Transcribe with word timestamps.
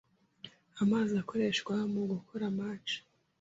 Amazi 0.81 1.13
akoreshwa 1.21 1.75
mugukora 1.93 2.45
match. 2.57 2.91